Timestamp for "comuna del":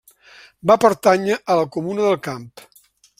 1.77-2.21